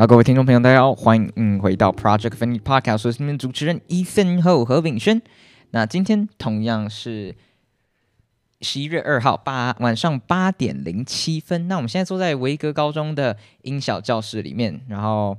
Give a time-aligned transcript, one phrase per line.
[0.00, 5.20] 好，各位听众朋友，大家好，欢迎回到 Project Infinity Podcast，我是你们主持人 Ethan Ho 何炳轩。
[5.72, 7.34] 那今天同样是
[8.62, 11.68] 十一月二号八晚上八点零七分。
[11.68, 15.36] 那我们现在坐在维格高中的音小教室里面，然后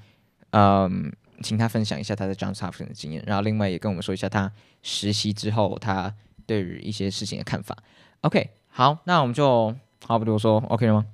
[0.50, 4.50] 嗯，请他分享一下他在 Johns Hopkins 的经验，然后另外也跟我们说一下他
[4.82, 6.14] 实习之后他
[6.46, 7.76] 对于一些事情的看法。
[8.22, 9.74] OK，好，那我们就
[10.06, 11.06] 话不多说，OK 了吗？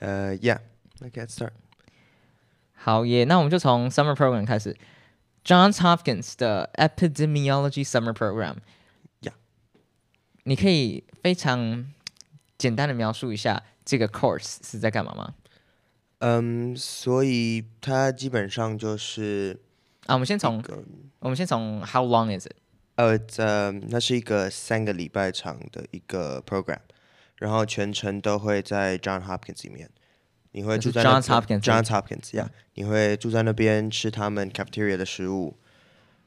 [0.00, 1.50] 呃、，yeah，let's get start.
[2.82, 4.74] 好耶，那我们就从 Summer Program 开始
[5.44, 8.56] ，Johns Hopkins 的 Epidemiology Summer Program。
[9.20, 9.34] 呀，
[10.44, 11.92] 你可以非常
[12.56, 15.34] 简单的描述一下这个 course 是在干嘛吗？
[16.20, 19.60] 嗯，所以它基本上就是
[20.06, 20.64] 啊，我们先从
[21.18, 22.56] 我们先从 How long is it？
[22.94, 26.80] 呃，呃，那是一个三个礼拜长的一个 program，
[27.36, 29.90] 然后全程都会在 Johns Hopkins 里面。
[30.52, 35.56] 你会住在 Johns Hopkins，Johns Hopkins 呀，你会住在那边吃他们 cafeteria 的食物，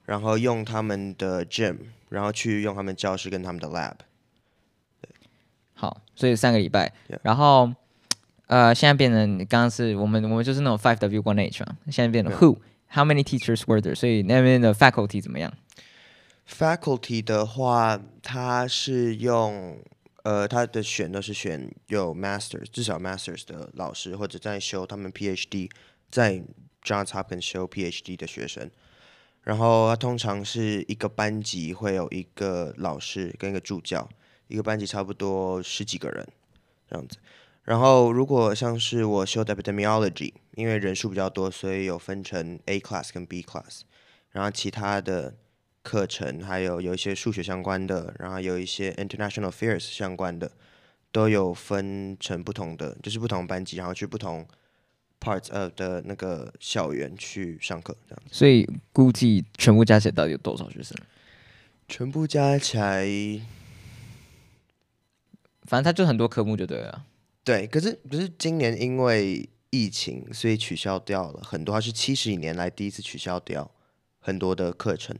[0.05, 3.95] 然后用他们的 gym，然后去用他们教室跟他们的 lab。
[5.73, 7.69] 好，所以三个礼拜.然后
[8.47, 13.93] 呃，现在变成刚刚是我们我们就是那种 five W one H 嘛，现在变成 who，how many teachers were there？
[13.93, 15.51] 所以那边的 faculty 怎么样
[16.49, 19.77] ？faculty 的话，他是用。
[20.23, 25.69] 呃，他的选都是选有 masters，至少 masters 的老师，或者在修他们 PhD，
[26.09, 26.41] 在
[26.81, 28.71] Johns Hopkins 修 PhD 的学生。
[29.41, 34.07] 然后他通常是一个班级会有一个老师跟一个助教，
[34.47, 36.25] 一个班级差不多十几个人
[36.89, 37.17] 这样子。
[37.63, 43.81] 然后如果像是我修 epidemiology，因为人数比较多，所以有分成 A class 跟 B class，
[44.31, 45.35] 然后其他的。
[45.83, 50.49] 课程还有有一些数学相关的，然后有一些 international affairs 相关的，
[51.11, 54.47] 都有分成不同的，就是不同班级，然后去不同
[55.19, 58.23] parts of 的那个校园去上课，这样。
[58.31, 60.97] 所以估计全部加起来到底有多少学生？
[61.87, 63.05] 全部加起来，
[65.63, 67.05] 反正他就很多科目就对了。
[67.43, 73.69] 对，可是可是今年因为疫情，所以取消掉了很多，他是七十几年来第一次取消掉
[74.21, 75.13] 很多的课程。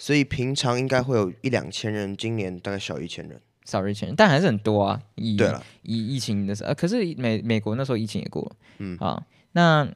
[0.00, 5.02] 所以平常应该会有一两千人，今年大概少一千人，少一千人，但还是很多啊。
[5.16, 9.20] 以对了，以疫情的时候，呃，可是美美国那时候疫情也过，嗯啊，
[9.52, 9.92] 那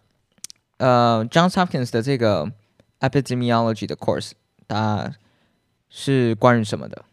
[0.78, 2.50] 呃，Johns Hopkins 的这个
[2.98, 4.32] epidemiology 的 course，
[4.66, 5.14] 它
[5.88, 7.04] 是关于什么的？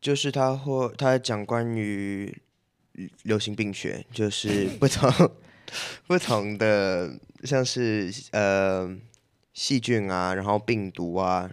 [0.00, 2.36] 就是他会他讲关于
[3.22, 5.30] 流行病学，就是不同
[6.08, 8.98] 不同的，像是呃。
[9.58, 11.50] 细菌啊，然后病毒啊，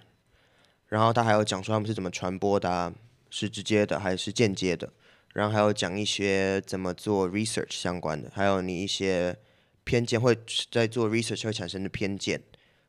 [0.90, 2.94] 然后他还有讲说他们是怎么传播的啊，
[3.31, 4.94] 是直接的还是间接的，
[5.34, 9.36] 然后还有讲一些怎么做 research 相关的，还有你一些
[9.84, 10.38] 偏见会
[10.69, 12.44] 在做 research 会产生的偏见，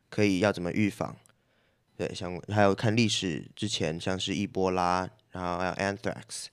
[0.07, 1.17] 可以要怎么预防？
[1.95, 6.45] 对，像还有看历史之前像是伊波拉，然后还有 anthrax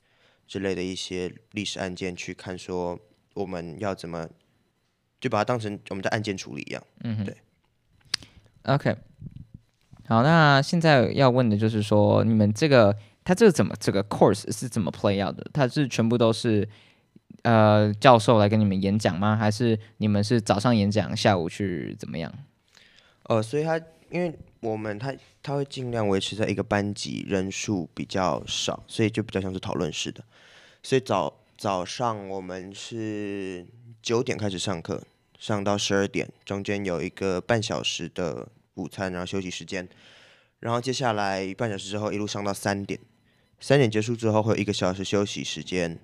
[0.48, 2.98] 之类的一些历史案件，去看说
[3.34, 4.26] 我们要怎么
[5.20, 7.36] 就把它当成我们的案件处理一样，嗯，对。
[8.64, 8.96] OK，
[10.08, 15.46] 好，那现在要问的就是说，你们这个他这个怎么这个 course 是怎么 play out 的？
[15.52, 16.66] 他是全部都是
[17.42, 19.36] 呃教授来跟你们演讲吗？
[19.36, 22.32] 还是你们是早上演讲，下午去怎么样？
[23.24, 23.78] 呃，所以他
[24.10, 30.24] 因为我们他他会尽量维持在一个班级人数比较少，所以就比较像是讨论式的。
[30.82, 33.66] 所以早早上我们是
[34.02, 35.02] 九点开始上课，
[35.38, 39.88] 上到十二点，中间有一个半小时的午餐，然后休息时间。
[40.60, 43.00] 然后接下来半小时之后一路上到三点，
[43.60, 45.98] 三点结束之后会有一个小时休息时间。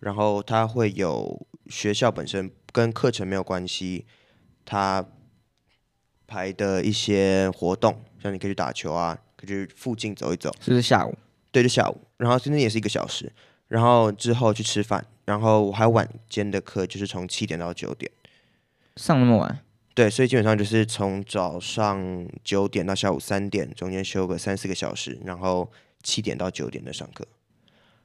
[0.00, 4.06] 然后他会有学校本身跟课程没有关系，
[4.64, 5.06] 他。
[6.26, 10.50] 排的一些活动，像你可以去打球啊，可以去附近走一走。
[10.58, 11.14] 是不是下午？
[11.52, 12.00] 对，就下午。
[12.16, 13.30] 然后今天也是一个小时，
[13.68, 18.10] 然后之后去吃饭，然后我还有晚间的课，就是从七点到九点。
[18.96, 19.60] 上那么晚？
[19.94, 25.70] 对，所以基本上就是从早上九点到下午三点，中间休个三四个小时，然后
[26.02, 27.24] 七点到九点的上课。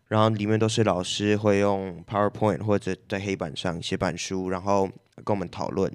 [0.07, 4.87] 然后里面都是老师会用 PowerPoint 或者在黑板上写板书，然后
[5.23, 5.91] 跟我们讨论。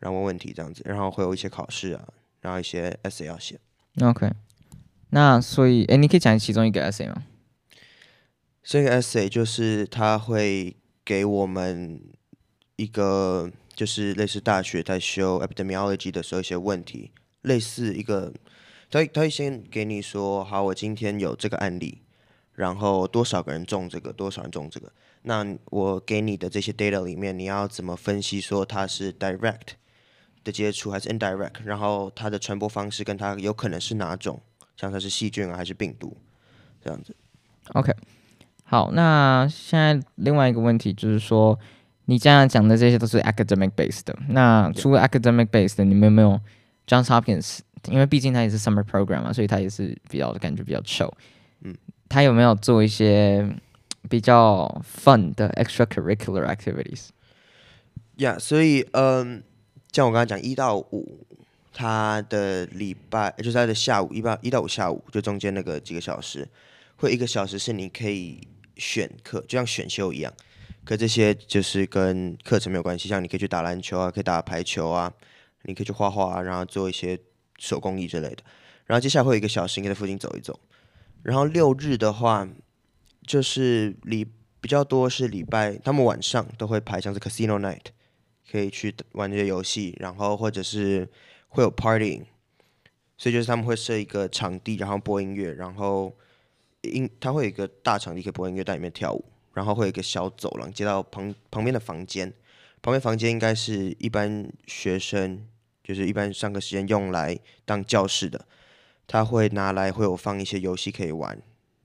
[0.00, 2.06] 然后问问题这样子，然后会有一些考试啊，
[2.42, 3.58] 然后一些 essay 要写。
[4.02, 4.30] OK，
[5.10, 7.22] 那所以，哎，你可以讲其中一个 essay 吗？
[8.62, 11.98] 这个 essay 就是他会给我们
[12.76, 17.10] 一个，就是类似大学在修 epidemiology 的时候一些问题，
[17.42, 18.32] 类似一个，
[18.90, 22.02] 他他会先给你说，好，我今天有这个案例，
[22.54, 24.92] 然后多少个人中这个，多少人中这个，
[25.22, 29.74] 那我给你的这些 data 里面，你要怎么分析说它是 direct？
[30.44, 34.42] 的接触还是 indirect，然后它的传播方式跟它有可能是哪种，
[34.76, 36.14] 像它是细菌啊还是病毒，
[36.82, 37.16] 这样子。
[37.72, 37.90] OK，
[38.64, 41.58] 好，那现在另外一个问题就是说，
[42.06, 46.40] 你这样讲的这些都是 academic based 的，那除了 academic based，你们有没有
[46.86, 47.60] Johns Hopkins？
[47.88, 51.12] 因为毕竟它也是 summer program 嘛，所以它也是比较的感觉比较 chill。
[51.62, 51.76] 嗯，
[52.08, 53.48] 他有没有做一些
[54.08, 57.08] 比较 fun 的 extracurricular activities？
[58.16, 59.42] 呀，yeah, 所以嗯。
[59.92, 61.24] 像我刚刚讲，一到五，
[61.72, 66.48] 他的礼拜就是他的下午，一到一到五下午，就中间那个几个小时，
[66.96, 68.40] 会一个小时是你可以
[68.76, 70.34] 选课，就像选修一样。
[70.84, 75.12] 可这些就是跟课程没有关系，像你可以去打篮球啊，可以打排球啊，
[75.62, 77.18] 你可以去画画啊，然后做一些
[77.58, 78.42] 手工艺之类的。
[78.86, 80.60] 然后接下来会有一个小时，你可以在附近走一走。
[81.22, 82.48] 然后六日的话，
[83.26, 84.26] 就是礼
[84.60, 87.86] 比较多是礼拜，他们晚上都会排像是 Casino Night。
[88.52, 91.08] 可以去玩这些游戏，然后或者是
[91.48, 92.22] 会有 party，
[93.16, 96.14] 所以就是他们会设一个场地，然后播音乐，然后
[96.82, 102.32] 音他会有一个大场地可以播音乐，在里面跳舞，然后会有一个小走廊接到旁旁边的房间，
[102.82, 105.46] 旁边房间应该是一般学生
[105.82, 108.46] 就是一般上课时间用来当教室的，
[109.06, 111.40] 他会拿来会有放一些游戏可以玩，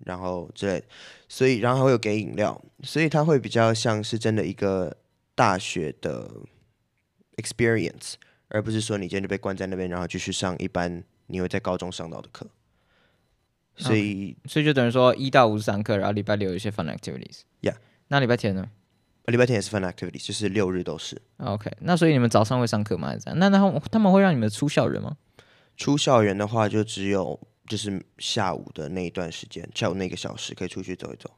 [0.06, 0.84] 然后之类，
[1.28, 4.98] 所以然后还会有给饮料，所以他会比较像是真的一个
[5.34, 6.30] 大学的。
[7.40, 8.16] experience，
[8.50, 12.46] 而不是说你今天就被关在那边，然后继续上一般你会在高中上到的课。
[13.80, 14.52] 所以，okay.
[14.52, 17.42] 所以就等于说一到五上课，然后礼拜六有一些 fun activities。
[17.62, 17.76] Yeah，
[18.10, 18.70] 那礼拜天呢？
[19.26, 21.22] 礼拜天也是 fun activities，就是六日都是。
[21.38, 23.08] OK，那所以你们早上会上课吗？
[23.08, 23.40] 还是这样？
[23.40, 25.18] 那然后他们会让你们出校园吗？
[25.76, 31.30] 出校园的话，就只有就是下午的那一段时间，下午那个小时可以出去走一走。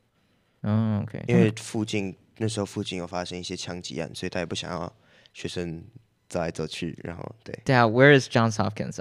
[0.64, 4.92] 嗯、oh，OK，因为附近、嗯、那时候附近有发生一些枪击案，所以他也不想要。
[5.34, 5.82] 学生
[6.28, 7.58] 走来走去，然后对。
[7.64, 9.00] 对啊，Where is Johns Hopkins?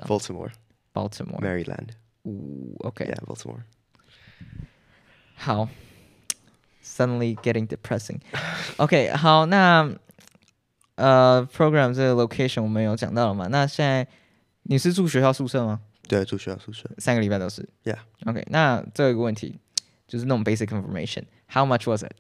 [2.23, 2.25] Baltimore, Baltimore, Maryland.
[2.25, 3.05] 呜，OK.
[3.05, 3.61] Yeah, Baltimore.
[5.35, 5.69] 好，
[6.83, 8.19] Suddenly getting depressing.
[8.77, 9.91] OK，好，那
[10.95, 13.47] 呃，program 这个 location 我们有讲到了嘛？
[13.47, 14.07] 那现在
[14.63, 15.81] 你是住学校宿舍吗？
[16.07, 17.67] 对，住学校宿舍，三个礼拜都是。
[17.83, 17.97] Yeah.
[18.25, 19.59] OK，那这个问题
[20.07, 21.25] 就是那种 basic information.
[21.47, 22.13] How much was it?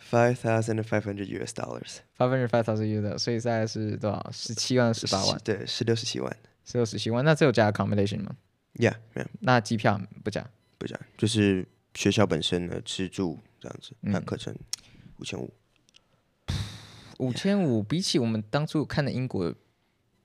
[0.00, 1.98] Five thousand and five hundred US dollars.
[2.16, 4.30] Five hundred five thousand US，所以大概是多少？
[4.32, 5.38] 十七万、十八万？
[5.44, 6.34] 对，十六、十七万。
[6.65, 8.35] 十六、十七万，那这有加 accommodation 吗
[8.75, 9.27] ？Yeah，没有。
[9.41, 10.49] 那机票不加？
[10.77, 13.93] 不加，就是学校本身的吃住这样子。
[14.01, 14.55] 那课程
[15.17, 15.53] 五千五。
[17.19, 19.53] 五千五比起我们当初看的英国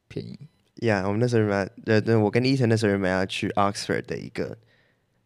[0.08, 0.38] 便宜。
[0.76, 4.56] Yeah，我们那时候买，呃，对，我跟伊藤那时候买要去 Oxford 的一个，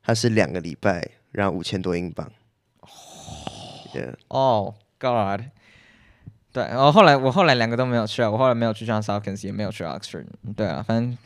[0.02, 2.26] 它是两个礼拜，然后五千多英镑。
[2.80, 2.88] 哦
[3.94, 4.14] Yeah.
[4.28, 5.42] Oh God，
[6.52, 11.18] 对，然后后来我后来两个都没有去啊，我后来没有去 Johns Hopkins，也没有去 Oxford，对啊，反正，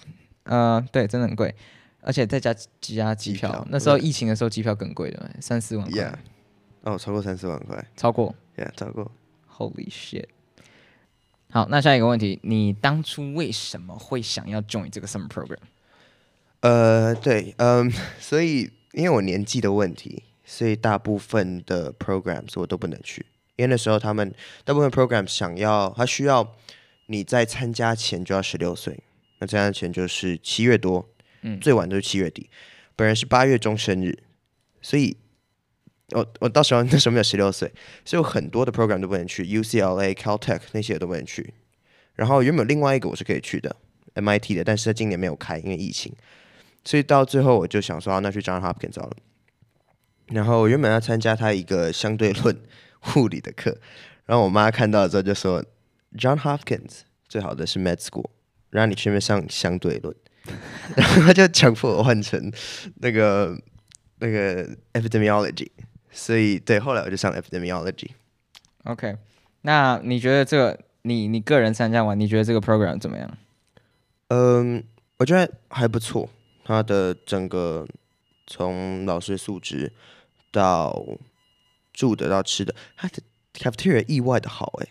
[0.45, 1.55] 呃，对，真的很贵，
[2.01, 6.01] 而且再加几家机票，票那时候疫情的时候机票更贵的，三四万块。
[6.01, 6.15] Yeah，
[6.83, 9.11] 哦，超过三四万块，超过，Yeah，超过
[9.57, 10.27] ，Holy shit！
[11.51, 15.59] 好，那下一个问题，你当初为什么会想要 join 这个 summer program？
[16.61, 20.23] 呃，对，嗯， 所以因为我年纪的问题。
[20.49, 24.33] 所以大部分的 programs 我都不能去，因为那时候他们
[24.65, 26.55] 大部分 programs 想要，他需要
[27.07, 28.99] 你在参加前就要十六岁，
[29.39, 31.09] 那参加前就是七月多，
[31.43, 32.49] 嗯，最晚都是七月底。
[32.95, 34.19] 本人是八月中生日，
[34.81, 35.17] 所以
[36.13, 37.73] 我我到时候那时候没有十六岁，
[38.05, 41.53] 所以有很多的 program 都不能去，UCLA、Caltech 那些都不能去。
[42.15, 43.77] 然后原本另外一个我是可以去的
[44.15, 46.15] ，MIT 的，但是他今年没有开，因为疫情。
[46.85, 49.17] 所以到最后我就想说，那去 John Hopkins 好了。
[50.29, 52.57] 然后原本要参加他一个相对论
[53.17, 53.77] 物理的课，
[54.25, 55.65] 然后我妈看到了之后就说
[56.17, 58.27] ，John Hopkins 最好的是 Med School，
[58.71, 60.15] 让你去那边上相对论。
[60.97, 62.53] 然后他就强迫我换成
[62.97, 63.57] 那个
[64.19, 65.71] 那个 Epidemiology，
[66.11, 68.11] 所以对，后来我就上 Epidemiology。
[68.85, 69.17] OK，
[69.63, 73.39] 那你觉得这个你你个人参加完，你觉得这个 program 怎么样？
[74.29, 74.83] 嗯，
[75.19, 76.29] 我觉得还不错，
[76.65, 77.87] 他的整个
[78.47, 79.93] 从老师素质。
[80.53, 81.05] 到
[81.97, 83.21] 住的到吃的，它的
[83.55, 84.87] cafeteria 意外的好哎，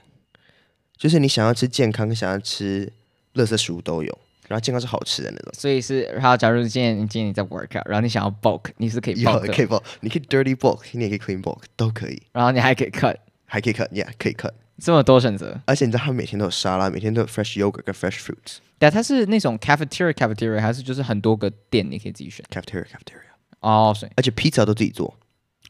[0.98, 2.92] 就是你想要吃健康，想要吃
[3.36, 5.54] 垃圾食物都有，然后健康是好吃的那种。
[5.54, 12.22] 所以是，然后假如今天你今天你在 work out，然后你想要 bulk，你是可以 bulk，可以 bulk，你可以 dirty bulk，你也可以 clean bulk，都可以。
[12.32, 15.62] 然后你还可以 cut，还可以 cut，yeah，可以 cut，这么多选择。
[15.68, 18.58] 而且你知道他每天都有沙拉，每天都有 fresh yogurt 跟 fresh fruits。
[18.80, 23.32] 对，它是那种 cafeteria cafeteria，还是就是很多个店你可以自己选？cafeteria cafeteria。
[23.62, 25.16] 哦，所以而且 pizza 都自己做。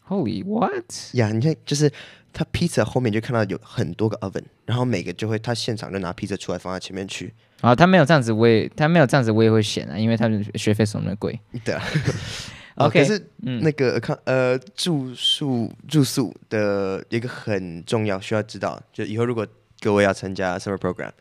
[0.08, 0.86] Holy what？
[1.14, 1.92] 呀，yeah, 你看，就是
[2.32, 7.34] 他披萨后面就看到有很多个 oven，然后每个就会他现场就拿披萨出来放在前面去。
[7.62, 11.40] 啊，他没有这样子，我也他没有这样子，我也会选啊，因为他们学费什么的贵。
[11.64, 11.84] 对啊。
[12.76, 19.48] OK，可是那个看、嗯、呃住宿住宿的一个很重要需要知道，就以后如果
[19.80, 21.12] 各位要参加 summer program，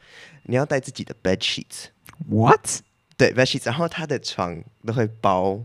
[0.43, 1.85] 你要带自己的 bed sheets。
[2.29, 2.81] What？
[3.17, 5.63] 对，bed sheets，然后他的床都会包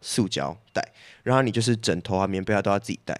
[0.00, 0.92] 塑胶袋。
[1.22, 3.18] 然后你就是枕头啊、棉被啊都要自己带，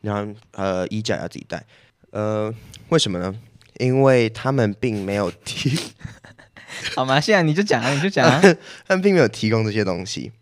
[0.00, 1.64] 然后呃衣架要自己带，
[2.10, 2.52] 呃
[2.88, 3.34] 为什么呢？
[3.78, 5.78] 因为他们并没有提，
[6.96, 7.20] 好吗？
[7.20, 8.40] 现在你就讲啊，你就讲啊，
[8.88, 10.32] 他们并没有提供这些东西，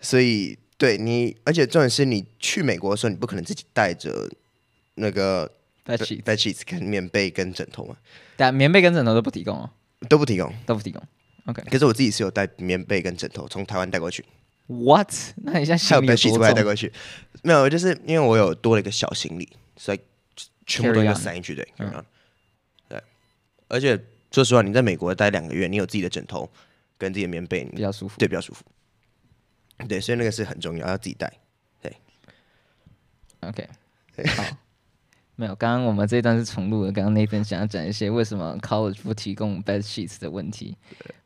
[0.00, 4.26] 所以对你，而且重点是你去美国的时候，你不可能自己带着
[4.94, 5.46] 那个
[5.84, 7.94] bed sheets、bed sheets 跟棉被跟枕头嘛，
[8.36, 9.70] 但棉被跟枕头都不提供哦，
[10.08, 11.02] 都不提供，都不提供。
[11.44, 14.24] OK，可是我自己是有带棉被跟枕头从台湾带过去。
[14.70, 15.12] What？
[15.42, 16.92] 那你现在还有 bed sheets 我还带过去？
[17.42, 20.00] 没有，就是因为我有多了一个小行李，所以
[20.64, 21.56] 全部都要塞进去。
[21.56, 22.04] 对，嗯、
[22.88, 23.02] 对。
[23.66, 23.98] 而且
[24.30, 26.48] 说实话，你在美国待两个月，你有自己的枕头
[26.96, 28.16] 跟自己的棉被，比较舒服。
[28.18, 28.64] 对，比较舒服。
[29.88, 31.32] 对，所以那个是很重要，要自己带。
[31.82, 31.92] 对。
[33.40, 33.68] OK。
[34.36, 34.44] 好。
[35.34, 36.92] 没有，刚刚我们这一段是重录的。
[36.92, 40.76] 刚刚 Nathan 想要讲一些为什么 college 不提供 bed sheets 的问题。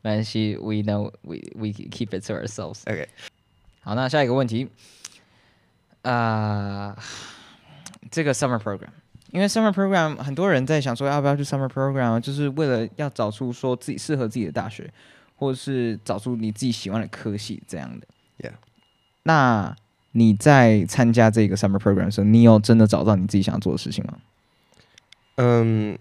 [0.02, 2.82] 没关系，We know we we keep it to ourselves。
[2.86, 3.08] OK。
[3.84, 4.66] 好，那下一个问题，
[6.00, 6.96] 啊、呃，
[8.10, 8.88] 这个 summer program，
[9.30, 14.90] 因为 summer program 很多人在想说要不要去 summer program，就是为了要找出说自己适合自己的大学，
[15.36, 18.06] 或者是找出你自己喜欢的科系这样的。
[18.38, 18.54] Yeah。
[19.24, 19.76] 那
[20.12, 24.14] 你在参加这个 summer program 的时候，你有真的找到你自己想要做的事情吗？
[25.34, 25.98] 嗯，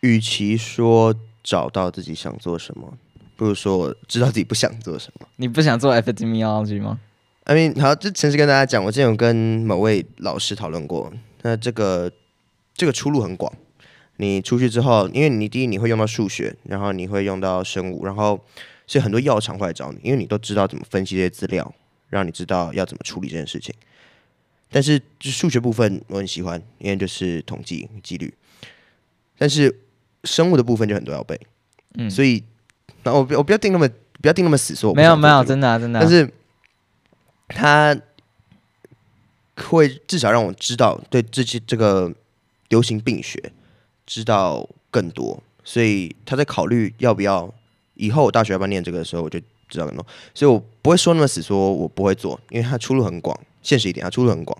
[0.00, 2.96] 与其说找到自己想做什么。
[3.36, 5.26] 不如说我知道自己不想做什么。
[5.36, 6.98] 你不想做 epidemiology 吗
[7.44, 11.12] ？I mean，好，就诚实跟大家讲，我之前有跟某位老师讨论过，
[11.42, 12.10] 那这个
[12.74, 13.52] 这个出路很广。
[14.16, 18.40] 你出去之后，因为你第一你会用到数学，然后你会用到生物，然后
[18.86, 21.74] 所以很多药厂会来找你，因为你都知道怎么分析这些资料，
[22.08, 23.74] 让你知道要怎么处理这件事情。
[24.70, 28.32] 但是就数学部分我很喜欢，因为就是统计几率。
[29.36, 29.80] 但是
[30.22, 31.38] 生物的部分就很多要背，
[31.98, 32.42] 嗯，所以。
[33.04, 33.88] 那我不我不要定那么
[34.20, 36.32] 不要定那么死，说没有没有真的、啊、真的、啊，但是
[37.48, 37.94] 他
[39.68, 42.10] 会至少让我知道对这些这个
[42.70, 43.52] 流行病学
[44.06, 47.52] 知道更多，所以他在考虑要不要
[47.94, 54.58] 以后我大学要不要念这个的时候，我就知道更多，所以我不会说那么死，说我不会做，因为他出路很广，现实一点，他出路很广，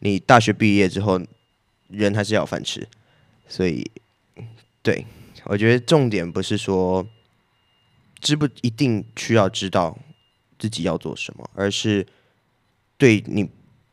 [0.00, 1.20] 你大学毕业之后
[1.88, 2.86] 人还是要有饭吃，
[3.48, 3.88] 所以
[4.82, 5.06] 对
[5.44, 7.06] 我觉得重点不是说。
[8.20, 9.98] 知不一定需要知道
[10.58, 12.06] 自己要做什么，而是
[12.96, 13.48] 对你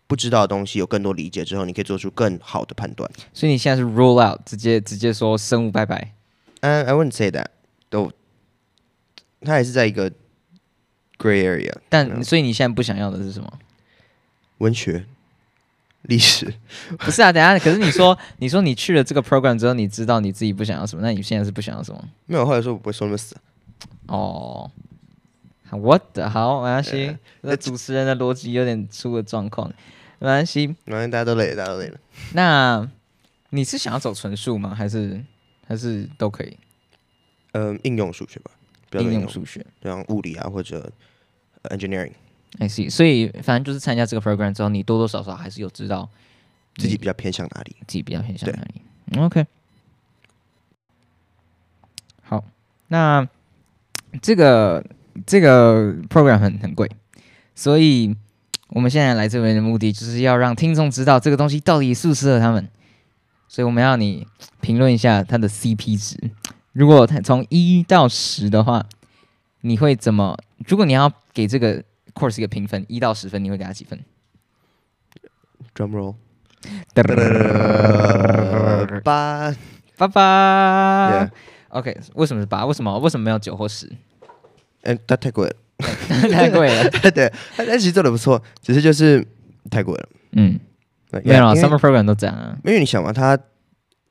[0.08, 3.10] 不知道的东西有更多理解之后，你可以做出更好的判断。
[3.34, 6.14] 所以你现在是 roll out，直接直接说生物拜拜。
[6.62, 7.48] 嗯、uh,，I wouldn't say that。
[7.90, 8.12] 都，
[9.42, 10.10] 他还是在一个
[11.18, 11.74] gray area。
[11.90, 13.60] 但所以你现在不想要的是什么？
[14.58, 15.06] 文学、
[16.04, 16.54] 历史？
[16.98, 17.58] 不是啊，等下。
[17.60, 21.02] 可是你说，你说你去了这个 program 之后，你知道你自己不想要什么？
[21.02, 22.10] 那你现在是不想要什么？
[22.26, 23.36] 没有，后来说我不会说那么死。
[24.08, 24.70] 哦，
[25.72, 27.18] 我的好，没关系。
[27.42, 29.68] 那主持人的逻辑有点出了状况，
[30.20, 30.68] 没关系。
[30.86, 32.00] 反正大家都累了，大家都累了。
[32.34, 32.90] 那
[33.50, 34.76] 你是想要走纯数吗？
[34.76, 35.24] 还是
[35.68, 36.58] 还是都可以？
[37.54, 38.52] 嗯，应用数学吧，
[38.90, 40.92] 比较应应用数学，像物理啊或者、
[41.62, 42.12] 呃、engineering。
[42.60, 42.90] I see。
[42.90, 46.10] 所以反正就是参加这个 program 之后，你多多少少还是有知道
[46.76, 49.20] 自己比较偏向哪里，自己比较偏向哪里。
[49.20, 49.46] OK。
[52.24, 52.44] 好，
[52.88, 53.28] 那
[54.22, 54.84] 这个
[55.26, 56.90] 这个 program 很很贵，
[57.54, 58.16] 所以
[58.70, 62.68] 我们现在来这边的目的就是要让听众知道这个东西到底适不适合他们。
[63.48, 64.28] 所以我们要你
[64.60, 66.18] 评论一下它的 CP 值。
[66.74, 68.86] 如果它从一到十的话，
[69.62, 70.38] 你会怎么？
[70.68, 71.82] 如果你要给这个
[72.14, 73.98] course 一个评分，一到十分，你会给它几分
[75.74, 76.16] ？Drum roll，
[79.04, 79.56] 八
[79.98, 81.32] 八八。
[81.76, 82.66] OK，为什么是八？
[82.66, 83.90] 为什么为什么没有九或十？
[84.84, 85.56] 嗯，它太贵了，
[86.32, 86.90] 太贵了。
[87.12, 89.26] 对，但其实做的不错，只是就是
[89.70, 90.10] 太贵了。
[90.34, 90.60] 嗯。
[91.24, 92.58] 没有，summer program 都这样啊。
[92.66, 93.40] 因为你想嘛，他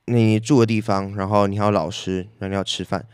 [0.05, 3.05] 你住的地方，然后你还有老师，然后你要吃饭，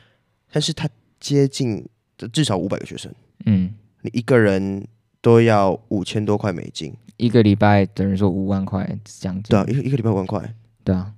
[0.49, 0.87] 但是他
[1.19, 1.85] 接近
[2.31, 3.13] 至少五百个学生，
[3.45, 4.87] 嗯，你一个人
[5.19, 9.49] 都要五千多块美金，一个礼拜等于说五万块这样子。
[9.49, 10.41] 对啊，一个一个礼拜五万块，
[10.85, 11.11] 对啊，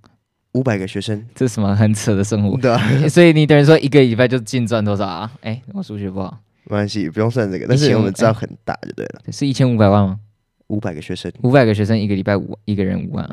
[0.53, 2.57] 五百个学生，这是什么很扯的生活？
[2.57, 2.79] 对啊，
[3.10, 5.31] 所以你等于说一个礼拜就净赚多少啊？
[5.41, 10.19] 哎，我数学不好，没关系，不用算这个，但是我们知道很大就对了，是一千五百万吗？
[10.67, 13.27] 五百个学生，五百个学生一个礼拜五一个人五万，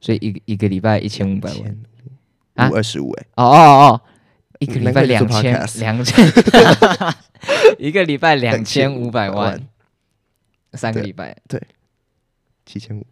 [0.00, 1.76] 所以一个一个礼拜一千五百万。
[2.54, 4.00] 啊，五二十五哎，哦哦哦，
[4.58, 6.26] 一个礼拜两千两千，
[7.78, 9.58] 一个礼拜两千五百万，
[10.74, 11.34] 三个礼拜。
[11.48, 11.60] 对，
[12.66, 13.06] 七千五，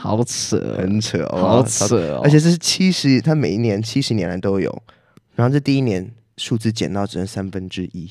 [0.00, 4.82] 好扯，很扯，好扯哦，而且这是七十，他每一年七十年来都有，
[5.34, 8.10] 然后这第一年数字减到只剩三分之一。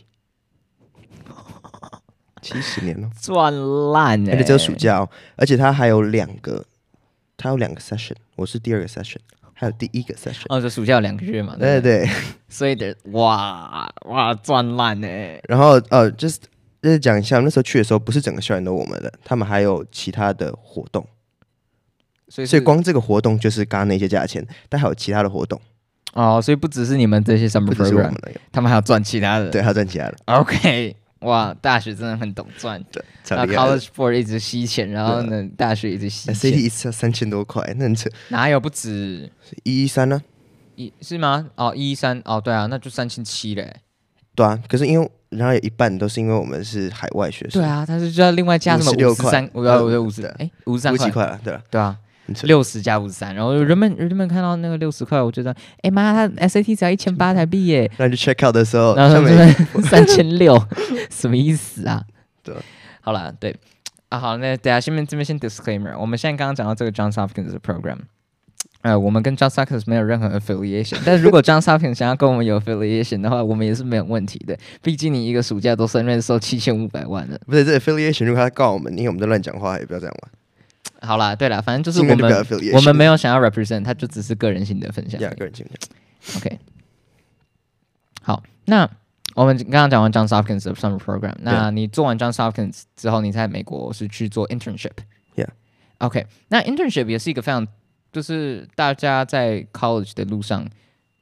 [2.44, 3.52] 七十年了，赚
[3.92, 4.34] 烂哎！
[4.34, 6.64] 而且这个暑假哦，而且他还有两个，
[7.36, 9.18] 他有两个 session，我是第二个 session，
[9.54, 10.46] 还有第一个 session。
[10.50, 11.56] 哦，这暑假有两个月嘛？
[11.58, 12.10] 对对，对。
[12.48, 15.42] 所以的哇哇赚烂哎！
[15.50, 16.38] 然后呃，就是
[16.84, 21.04] 就是讲一下，那时候去的时候不是整个校园都我们的，他们还有其他的活动。
[22.30, 25.60] 所以所以光这个活动就是刚刚那些价钱，但还有其他的活动。
[26.14, 28.14] 哦，所以不只是你们这些 summer program，
[28.52, 29.50] 他们还要赚其他的。
[29.50, 30.16] 对，还要赚其他的。
[30.26, 30.96] OK。
[31.20, 36.34] 哇，大学真的很懂赚， 对，那 College Board 一直吸钱，然后呢，大学一直吸钱。
[36.34, 38.10] SAT 一次要三千多块，那很扯。
[38.30, 39.30] 哪有不止？
[39.64, 40.22] 一一三呢？
[40.76, 41.50] 一是吗？
[41.56, 43.82] 哦，一一三哦，对啊，那就三千七嘞。
[44.34, 47.62] 对啊，可是因为然后有一半都是因为我们是海外学生。
[47.62, 49.50] 对啊，但是就要另外加什么五十三？
[49.52, 51.12] 我要我要五十，哎，五十三块。
[51.12, 51.98] 块了，对啊，对啊。
[52.44, 57.90] 六十加五十三，然后人们人们看到那个六十块，我觉得，哎妈，他 SAT 只要一千八台币耶。
[57.98, 59.16] 那就 check out 的时候，然后
[59.84, 60.58] 三千六，
[61.10, 62.04] 什么意思啊？
[62.44, 62.56] 对，
[63.02, 63.56] 好了，对
[64.10, 67.98] 啊，好，那等下下面这边先 disclaimer，我们现在刚刚讲到这个 Johns Hopkins 的 program，
[68.82, 74.58] 呃，我们跟 Johns Hopkins 没有任何 affiliation，但是如果 Johns Hopkins 想要跟我们有 affiliation 的话，我们也是没有问题的。
[74.82, 77.38] 毕竟你一个暑假都算认收七千五百万了。
[77.46, 80.32] 不是这 affiliation，如果他告我们，因为我们在乱讲话，也不要这样玩。
[81.02, 85.20] 好啦，对了，反正就是我们我们没有想要 represent，他就只是个人性的分享。
[85.20, 86.38] Yeah, 个人性的。
[86.38, 86.60] OK。
[88.22, 88.90] 好，那
[89.36, 94.92] 我们刚刚讲完 Johns Hopkins 的 summer program，那你做完 Johns Hopkins 之后，你在美国是去做 internship。
[95.36, 95.48] Yeah。
[96.00, 97.66] OK，那 internship 也是一个非常，
[98.12, 100.68] 就是大家在 college 的路上，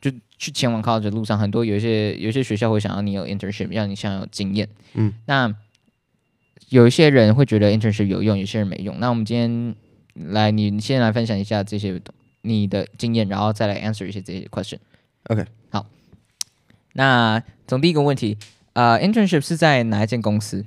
[0.02, 4.68] 就去前往 college 的路上，很多有一些有一些学校会想要你有 internship，让你想要有经验。
[4.96, 5.14] 嗯。
[5.26, 5.54] 那
[6.70, 9.00] 有一些人会觉得 internship 有用，有些人没用。
[9.00, 9.76] 那我们今天
[10.32, 12.02] 来，你先来分享一下这些
[12.42, 14.78] 你的经验，然后再来 answer 一些这些 question。
[15.30, 15.86] OK，好。
[16.94, 18.38] 那从第一个问题，
[18.74, 20.66] 呃，internship 是在哪一间公司？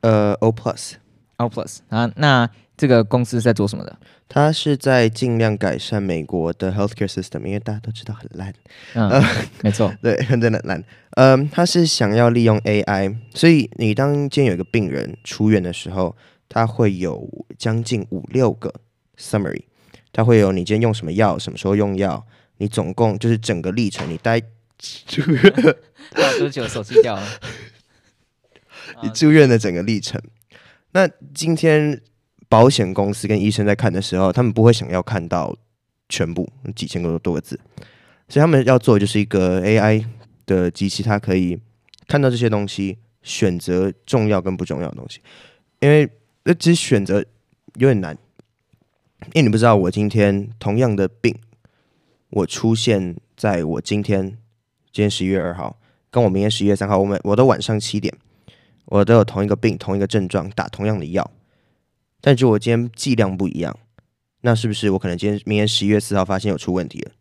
[0.00, 2.50] 呃，O Plus，O Plus 啊，那。
[2.78, 3.98] 这个公司是在做什么的？
[4.28, 8.54] 他是在尽量改善美国的 healthcare system，因为大家都知道很烂。
[8.94, 9.24] 嗯，呃、
[9.64, 10.78] 没错， 对，真的烂。
[11.16, 16.16] 嗯、呃，他是想要利用 AI，所以你当今天有一个病人出院的时候，
[16.48, 18.72] 他会有将近五六个
[19.18, 19.62] summary，
[20.12, 22.24] 他会有你今天用什么药，什么时候用药，
[22.58, 24.40] 你总共就是整个历程，你待
[24.78, 25.52] 住院
[26.38, 27.26] 多久，手机掉了？
[29.02, 30.22] 你住院的整个历程。
[30.92, 32.00] 那今天。
[32.48, 35.54] 保险公司跟医生在看的时候，他们不会想要看到
[36.08, 37.60] 全部几千个多个字，
[38.28, 40.04] 所以他们要做的就是一个 AI
[40.46, 41.60] 的机器，它可以
[42.06, 45.20] 看到这些东西，选择重要跟不重要的东西。
[45.80, 46.08] 因为
[46.44, 47.24] 那其实选择
[47.74, 48.16] 有点难，
[49.34, 51.36] 因为你不知道我今天同样的病，
[52.30, 54.38] 我出现在我今天
[54.90, 55.78] 今天十一月二号，
[56.10, 58.12] 跟我明天十一月三号，我们我的晚上七点，
[58.86, 61.30] 我都有同一个病，同一个症状，打同样的药。
[62.20, 63.76] 但是我今天剂量不一样，
[64.40, 67.12] 那是不是我可能今天明天十一月四号发现有出问题了？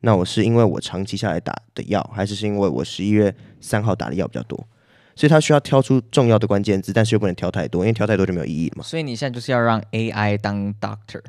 [0.00, 4.66] 那我是因为我长期下来打的药，还是是因为我十一月三号打的药比较多？
[5.14, 8.82] 所以他需要挑出重要的关键字，但是又不能挑太多，因为挑太多就没有意义了嘛。
[8.82, 11.22] 所以你现在就是要让 AI 当 doctor，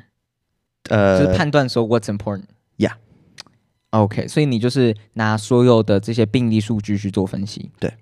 [0.88, 2.44] 呃，就是判断说 what's important。
[2.78, 2.94] Yeah。
[3.90, 7.70] OK，所以你就是拿所有的这些病例数据去做分析。
[7.78, 7.92] 对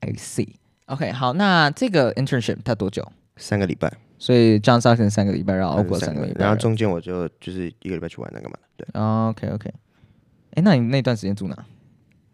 [0.00, 0.48] ，I see。
[0.86, 3.06] OK，好，那这个 internship 它多久？
[3.36, 3.92] 三个礼拜。
[4.22, 8.56] 所以 John Stockton 三个礼拜，然后 Oakville 三个礼拜，然后中间我就就是一个礼拜去玩那个嘛。
[8.76, 8.86] 对。
[8.92, 9.68] OK OK。
[10.54, 11.56] 哎，那你那段时间住哪？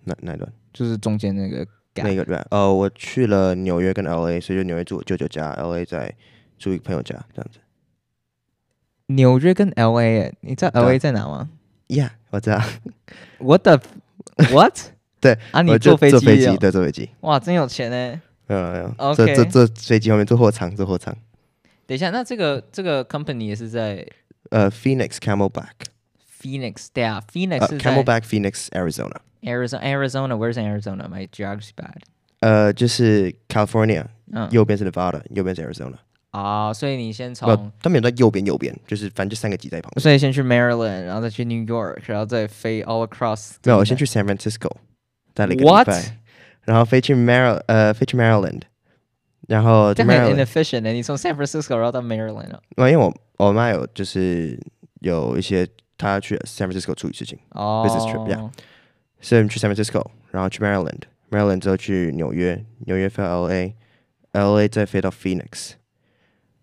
[0.04, 0.52] 哪哪段？
[0.70, 1.66] 就是中间那个。
[1.94, 6.14] 那个礼拜，呃，我去了纽约跟 LA，所以就纽约住我舅舅家，LA 在
[6.58, 7.58] 住一个朋友家，这样子。
[9.06, 11.48] 纽约跟 LA，你知道 LA 在哪吗
[11.88, 12.62] ？Yeah，我知道。
[13.38, 13.80] What the
[14.52, 14.78] what？
[15.20, 16.18] 对啊，你坐飞机？
[16.18, 17.08] 坐飞机，对，坐飞机。
[17.22, 18.20] 哇，真有钱呢。
[18.46, 18.94] 没有没有。
[18.98, 19.34] OK。
[19.34, 21.16] 坐坐飞机后面坐货舱，坐货舱。
[21.87, 24.05] 等一下，那这个这个 company 也是在
[24.49, 31.07] 呃 Phoenix Camelback。Phoenix，对啊，Phoenix 是 Camelback Phoenix Arizona。Arizona, Arizona, where's Arizona?
[31.09, 32.01] My geography bad.
[32.39, 35.95] 呃，就是 California，嗯，右边是 Nevada，右边是 Arizona。
[36.31, 40.01] 啊，所以你先从，他们有在右边，右边就是反正就三个挤在旁边。
[40.01, 43.53] 所以先去 Maryland，然后再去 New York，然后再飞 all across。
[43.63, 44.71] 没有，我先去 San Francisco，
[45.33, 46.17] 待了一个礼拜，
[46.63, 48.61] 然后飞去 Mar 呃飞去 Maryland，
[49.48, 52.60] 然后这很 inefficient 的，你从 San Francisco 然后到 Maryland 啊？
[52.76, 54.60] 因为我我妈有就是
[55.00, 58.50] 有一些她要去 San Francisco 处理事情，business trip，yeah。
[59.20, 65.72] 所以去 San Francisco，然后去 Maryland，Maryland 之后去纽约，纽约飞到 LA，LA 再飞到 Phoenix，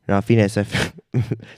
[0.05, 0.77] 然后 Phoenix 再飞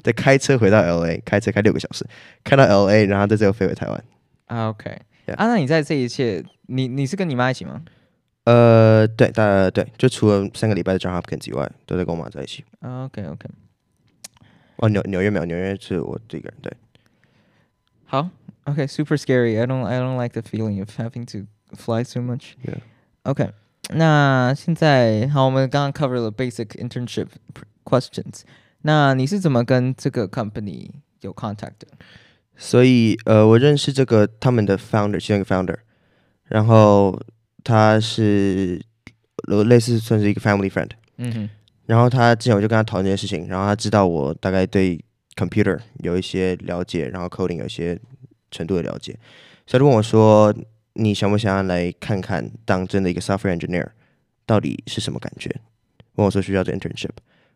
[0.02, 2.08] 再开车回到 LA，开车开六个小时，
[2.46, 4.04] 开到 LA，然后再最后飞回台湾。
[4.46, 4.90] 啊，OK，
[5.36, 7.84] 啊，那你在这一切，你你是跟你妈一起吗？
[8.47, 12.65] 呃，对，大概对，就除了三个礼拜的 Johns Hopkins 以外，都在跟我妈在一起。
[12.81, 13.49] OK，OK。
[14.77, 16.73] 哦，纽纽约没有，纽约是我这个人，对。
[18.05, 18.31] 好。
[18.65, 19.59] Okay, super scary.
[19.59, 22.53] I don't, I don't like the feeling of having to fly so much.
[22.63, 22.79] Yeah.
[23.25, 23.51] Okay.
[23.93, 27.27] 那现在好，我们刚刚 cover 了 basic internship
[27.83, 28.43] questions。
[28.83, 30.91] 那你是怎么跟这个 company
[31.23, 31.89] 有 contact 的？
[32.57, 35.79] 所以，呃，我认识这个他们的 founder，其中一个 founder，
[36.45, 37.21] 然后
[37.68, 38.82] 他是
[39.68, 40.92] 类似算是一个 family friend。
[41.18, 41.50] 嗯哼。
[41.86, 45.04] 然后他之前我就跟他讨论这件事情，然后他知道我大概对
[45.36, 48.00] computer 有一些了解，然后 coding 有一些。
[48.50, 49.12] 程度的了解，
[49.66, 50.56] 所以就问我说
[50.96, 53.86] ：“你想不想要来看看当真的一个 software engineer
[54.46, 55.54] 到底是什么感觉？”
[56.16, 57.10] 问我说需要做 internship，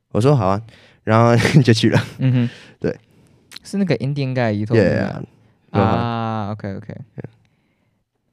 [0.09, 0.61] 我说好啊，
[1.05, 2.07] 然后就去了。
[2.17, 2.93] 嗯哼，对，
[3.63, 4.75] 是那个 Indian guy 一头
[5.71, 6.51] 啊。
[6.51, 6.77] OK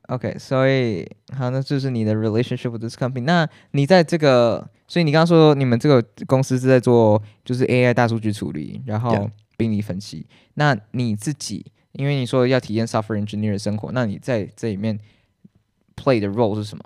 [0.09, 3.23] OK，OK，所以好，那这是你的 relationship with this company。
[3.23, 10.27] 那你在这个，所以你刚刚说你们这个公司是在做就是 AI 大数据处理，然后病例分析。
[10.55, 11.67] 那你自己？
[11.93, 14.99] 因为你说要体验 software engineer 的生活，那你在这里面
[15.97, 16.85] play 的 role 是什么？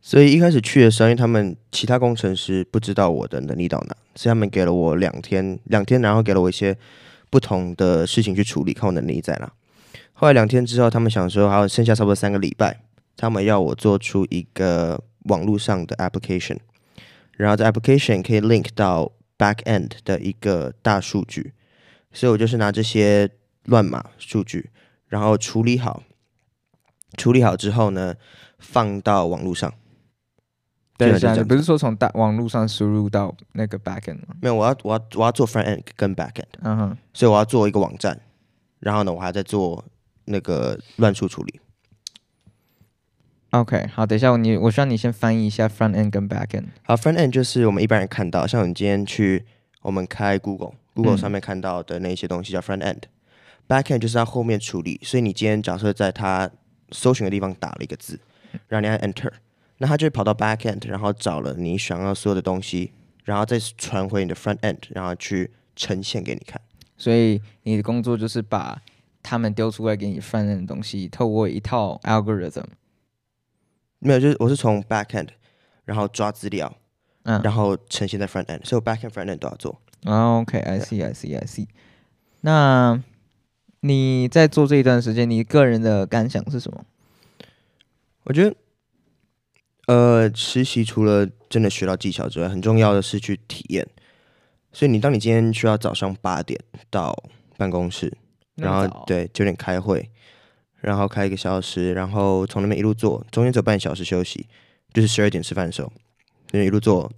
[0.00, 6.76] 所以一开始去的时候，因为他们其他工程师不知道我的能力到哪，所以他们给了我两天，两天，然后给了我一些
[7.28, 9.52] 不同的事情去处理，看我能力在哪。
[10.20, 12.82] 后来两天之后，他们想说还有剩下差不多三个礼拜，
[13.16, 16.58] 他们要我做出一个网络上的 application，
[17.38, 21.54] 然后这 application 可以 link 到 back end 的一个大数据，
[22.12, 23.30] 所以我就是拿这些。
[23.64, 24.70] 乱码数据，
[25.06, 26.02] 然后处理好，
[27.18, 28.14] 处理好之后呢，
[28.58, 29.72] 放到网络上。
[30.96, 31.12] 对，
[31.44, 34.34] 不是说从大网络上输入到那个 backend 吗？
[34.40, 36.46] 没有，我要我要我要做 front end 跟 backend。
[36.62, 36.96] 嗯哼。
[37.12, 38.18] 所以我要做一个网站，
[38.78, 39.84] 然后呢，我还在做
[40.30, 41.60] 那个乱数处理。
[43.50, 46.66] OK，好，等一下你，我需要你先翻译一下 front end 跟 backend。
[46.82, 49.44] 好，front end 就是我们一般人看到，像你今天去
[49.82, 53.02] 我们开 Google，Google 上面看到的那些东西叫 front end。
[53.66, 56.50] Backend 就是它后面处理，所以你今天假设在它
[56.92, 58.20] 搜寻的地方打了一个字，
[58.68, 59.32] 让你按 Enter，
[59.78, 62.92] 那它就会跑到 Backend，然后找了你想要所有的东西，
[63.24, 66.60] 然后再传回你的 Front End，然后去呈现给你看。
[66.96, 68.80] 所以你的工作就是把
[69.22, 72.64] 他们丢出来给你 Front End 的东西，透过一套 algorithm。
[73.98, 75.28] 没有，就是我是从 Backend，
[75.84, 76.74] 然后抓资料，
[77.24, 79.80] 嗯，然后呈现在 Front End，所以 Backend、Front End 都要做。
[80.04, 81.66] Oh, OK，I see，I see，I see。
[82.40, 83.02] 那
[83.80, 86.86] 你在做这一段时间，你个人的感想是什么？
[88.24, 88.56] 我觉得，
[89.86, 93.86] 呃，实习除了真的学到技巧之外，很重要的是去体验。
[94.72, 97.14] 所以你当你今天需要早上八点到
[97.58, 98.16] 办公室，
[98.60, 100.10] 然后对九点开会，
[100.80, 104.46] 然后开一个小时，然后从那边一路做，中间只有半小时休息，
[104.92, 105.92] 就是十二点吃饭的时候，
[106.48, 107.10] 就一路做。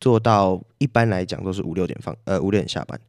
[0.00, 3.00] 做到一般来讲都是五六点放，呃五六点下班，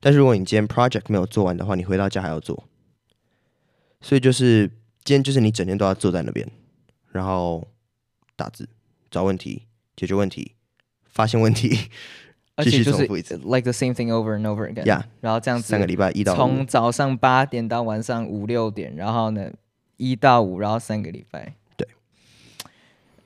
[0.00, 2.64] 但是如果你今天 project 没有做完的话，你回到家还要做，
[4.00, 4.66] 所以就是
[5.04, 6.50] 今天就是你整天都要坐在那边，
[7.12, 7.68] 然后
[8.34, 8.66] 打字、
[9.10, 10.52] 找问题、解决问题、
[11.04, 11.90] 发现问题，
[12.58, 14.84] 而且就是 like the same thing over and over again。
[14.84, 19.50] Yeah，然后这样子三个礼拜一到五，从早上八点到晚上五六点，然后呢
[19.96, 21.54] 一到五，然后三个礼拜。
[21.76, 21.86] 对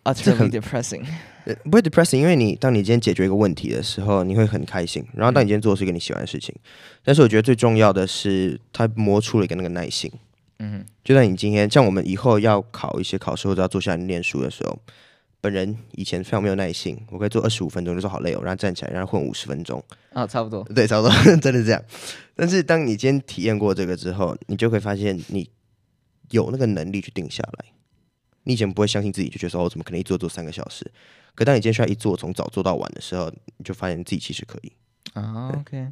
[0.05, 1.05] ，utterly depressing。
[1.65, 5.05] 不会 depressing，因为你当你今天解决一个问题的时候，你会很开心。
[5.15, 6.63] 然后当你今天做的是一个你喜欢的事情，嗯、
[7.03, 10.13] 但是我觉得最重要的是，它磨出了一个那个耐心。
[10.59, 14.79] 嗯，就在你今天，像我们以后要考一些考试或者要坐下来念书的时候，
[15.43, 19.83] 本人以前非常没有耐性，我可以做二十五分钟就说好累哦，然后站起来，然后混五十分钟。
[20.13, 21.83] 啊、哦，差不多，对，差不多， 真的是这样。
[22.37, 25.51] 但是当你今天体验过这个之后，你就会发现你
[26.31, 27.67] 有那个能力去定下来。
[28.45, 30.89] 你以前不会相信自己，就觉得说哦，怎么可能一坐坐三个小时？
[31.35, 34.73] 可当你今天需要一坐从早坐到晚的时候，你就发现自己其实可以。
[35.15, 35.89] 啊、oh，OK，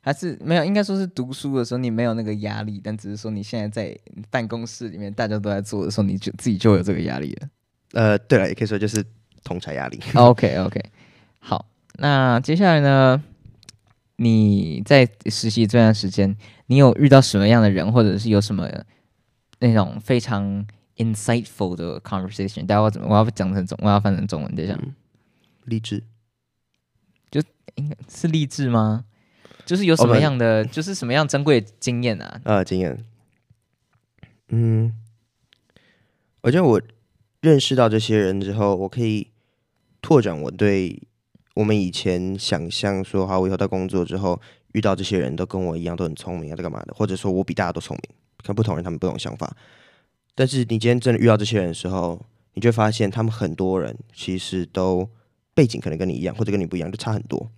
[0.00, 3.96] 还是没有，应该说是读书的时候你没有那个压力，但只是说你现在在
[4.30, 7.48] 办公室里面大家都在做的时候，你就自己就有这个压力了。
[7.92, 9.04] 呃，对了，也可以说就是
[9.42, 9.98] 同侪压力。
[10.14, 10.84] Okay, okay.
[11.38, 13.22] 好，那接下来呢？
[14.16, 18.68] 你在实习这段时间，你有遇到什么样的人，或者是有什么
[19.60, 24.78] 那种非常 insightful 的 conversation，待会我怎么我要讲成中，我要翻成中文，等一下。
[25.64, 26.02] 励志，
[27.30, 27.40] 就
[27.76, 29.06] 应该是励志吗？
[29.64, 32.40] 就是有什么样的，oh, 就是什么样珍贵的经验啊？
[32.44, 33.02] 呃，经验。
[34.48, 34.92] 嗯，
[36.42, 36.82] 我觉得我
[37.40, 39.28] 认识到这些人之后，我可以
[40.02, 41.02] 拓展我对
[41.54, 44.40] 我们以前想象说，好，我以后到工作之后
[44.72, 46.94] 遇到这些人都跟我一样，都很聪明啊，在干嘛的？
[46.94, 49.56] 或者说我比大家都聪明，可不同人他们不同想法。
[50.34, 52.24] 但是你今天真的遇到这些人的时候，
[52.54, 55.08] 你就会发现他们很多人其实都
[55.54, 57.50] 背景可能跟你一样，或者跟你不一样，就差很多。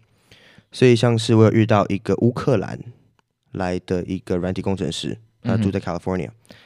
[0.70, 2.80] 所以像是我有遇到一个乌克兰
[3.52, 6.56] 来的一个软体工程师，他住在 California，、嗯、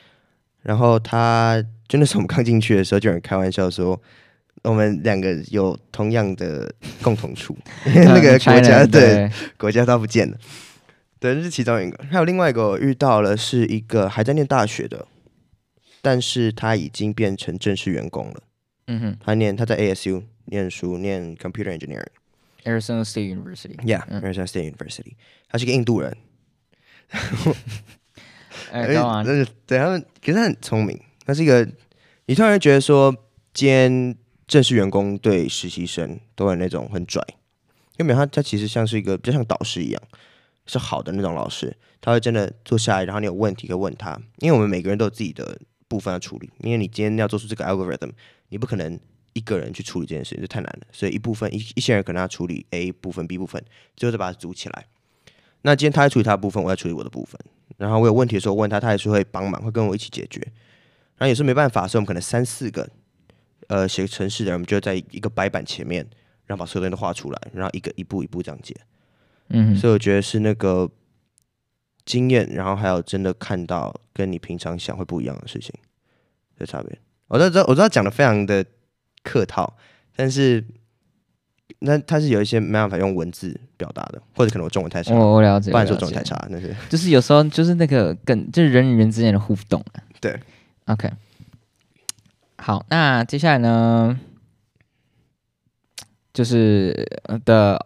[0.62, 4.00] 然后他真的是我们刚进去的时候就有人开玩笑说，
[4.62, 6.72] 我们两个有同样的
[7.02, 10.36] 共同处，因 为那个国家对，对国家都不见了。
[11.18, 12.04] 对，这是其中一个。
[12.10, 15.06] 还有另外一个我遇到了是一个还在念大学的。
[16.02, 18.42] 但是他已经变成正式员工了。
[18.86, 23.74] 嗯哼，他念他在 ASU 念书，念 Computer Engineering，Arizona State University。
[23.78, 25.14] Yeah，Arizona State University。
[25.48, 26.16] 他是个印度人。
[28.70, 29.24] 哎，干嘛？
[29.66, 31.00] 对他们，可是他很聪明。
[31.26, 31.68] 他是一个，
[32.24, 33.14] 你突然觉得说，
[33.52, 37.22] 今天正式员工对实习生都有那种很拽，
[37.98, 40.02] 因为他他其实像是一个比较像导师一样，
[40.64, 41.76] 是好的那种老师。
[42.00, 45.58] 他会真的坐下来，然后你有问题可以问他，因为我们每个人都有自己的。
[45.88, 48.10] 部分要处理，因为你今天要做出这个 algorithm，
[48.48, 48.98] 你不可能
[49.34, 50.86] 一个人去处理这件事情，这太难了。
[50.90, 54.86] 所以一部分一一些人可能要处理 A 部分、B 部分，最后再把它组起来。
[55.62, 57.40] 那今天他在处理他的部分，我在处理我的部分。
[57.76, 60.44] 然后我有问题的时候问他，他也是会帮忙，会跟我一起解决。
[61.16, 62.88] 然后也是没办法，所以我们可能三四个
[63.68, 66.06] 呃写城市的人，我们就在一个白板前面，
[66.46, 68.76] 然后把所有东西都画出来，然后一个一步一步这样解。
[69.48, 70.90] 嗯，所以我觉得是那个。
[72.08, 75.74] 经验，然后还有真的看到跟你平常想会不一样的事情
[76.56, 76.96] 的差别。
[77.26, 78.64] 我知道，我知道讲的非常的
[79.24, 79.76] 客套，
[80.14, 80.64] 但是
[81.80, 89.98] 那他是有一些没办法用文字表达的，或者可能我中文太差，我我了解，不然说中文太差，那是就是有时候就是那个跟就是人与人之间的互动啊。
[90.20, 90.38] 对
[90.86, 91.10] ，OK，
[92.58, 94.18] 好，那接下来呢，
[96.32, 97.06] 就是
[97.44, 97.78] the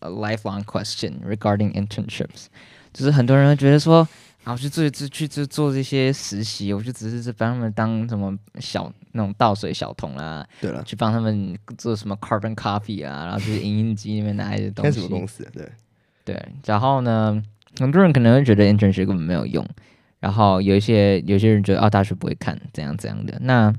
[0.00, 2.46] lifelong question regarding internships。
[2.92, 4.06] 就是很多人会觉得说，
[4.44, 15.00] 啊，我去做去去做做这些实习，我就只是是帮他们当什么小那种倒水小童啦，对了，去帮他们做什么 carbon copy 啊，然后就是影印机里面拿一些东西。
[15.00, 15.46] 什么公司？
[15.52, 15.70] 对
[16.24, 17.40] 对，然后呢，
[17.78, 19.64] 很多人可能会觉得 internship 根本没有用，
[20.20, 23.38] 然后有一些有些人觉得啊，大学不会看怎样怎样的。
[23.40, 23.72] 那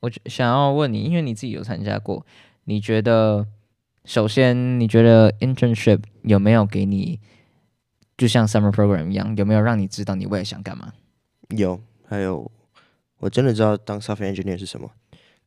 [0.00, 2.24] 我想要问你，因为你自己有参加过，
[2.64, 3.46] 你觉得
[4.04, 7.20] 首先你觉得 internship 有没有给你？
[8.16, 10.92] 就像 summer program 一样，有没有让你知道你未来想干嘛？
[11.56, 12.50] 有，还有，
[13.18, 14.90] 我真的知道当 software engineer 是什么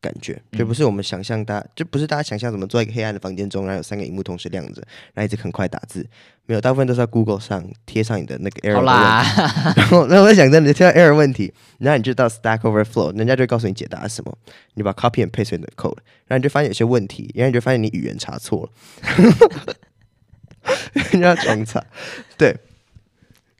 [0.04, 4.82] 感觉，就不是我们想象大，就不是大家想象怎么坐在一个黑暗的房间中，然后有三个荧幕同时亮着，
[5.14, 6.06] 然后一直很快打字，
[6.44, 14.36] 没有，大部分都是在 Google 上贴上你的那个 error 问题，啦 然后，那我在想，真的贴到 error 问题，然后你就到 Stack Overflow，人家就会告诉你解答是什么，
[14.74, 19.74] 你把 copy and paste 你的 code，然后你就发现有些问题，然后你就发现你语言查错了。
[21.12, 21.82] 人家重查，
[22.36, 22.54] 对。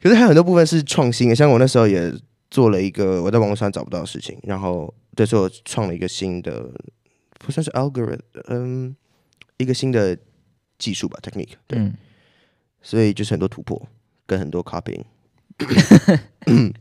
[0.03, 2.13] 可是还有很多部分是创新的，像我那时候也
[2.55, 6.71] 做了一个我在网络上找不到的事情，然后对，所以我创了一个新的，
[7.41, 8.95] 不算是 algorithm，嗯，
[9.57, 10.17] 一个新的
[10.79, 11.55] 技术吧，technique。
[11.67, 11.81] 对。
[11.81, 11.93] 嗯。
[12.81, 13.89] 所以就是很多突破
[14.25, 15.03] 跟很多 copying。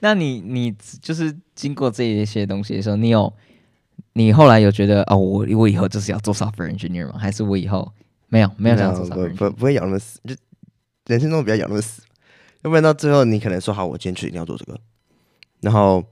[0.00, 3.30] 那你你就是经过这一些东西的时候，你有
[4.14, 7.18] 你后来有觉得哦，我我以后就是要做 software engineer 吗？
[7.18, 7.92] 还是我以后
[8.28, 10.34] 没有没有想做 software 不不不会养那么死，就
[11.08, 12.00] 人生中比较养那么死，
[12.62, 14.80] 要不然到最后你可能说好，我坚持一定要做这个，
[15.64, 16.04] 然后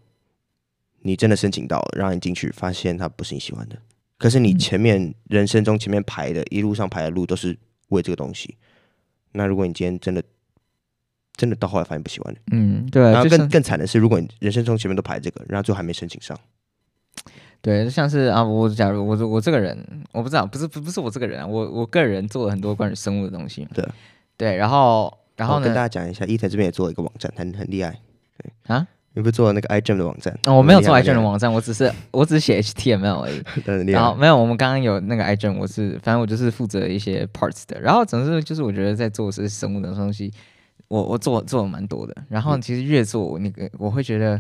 [1.03, 3.77] 你真的申请到了，让你进去，发现它不是你喜欢的，
[4.19, 8.57] 可是你前面、嗯、人生中前面排的一路上排的路都是为这个东西，
[9.33, 10.23] 那如果你今天真的。
[11.35, 13.03] 真的到后来发现不喜欢的，嗯，对。
[13.03, 16.39] 然后更更惨的是，如果你人生中前面都排这个，然后最后还没申请上，
[17.63, 19.77] 对，就像是啊，我假如我我这个人，
[20.13, 23.83] 我不知道，不是不不是我这个人啊，我我个人做了很多关于生物的东西，对。
[24.37, 27.99] 对，然后然后呢，跟大家讲一下，Ethan 这边也做了一个网站，很很厉害，
[28.37, 28.53] 对。
[28.75, 30.37] 啊，你不是做了那个 iGEM 的网站？
[30.47, 33.43] 哦，我没有做 iGEM 的网站，我只是 我只是写 HTML 而已，
[33.93, 40.33] 然后没有，我们刚刚有那个 iGEM，我是反正我就是负责一些 parts 的，然后总之就是我觉得在做的是生物的东西。
[40.89, 44.39] 我我做做了蛮多的，然后其实越做那个，我会觉得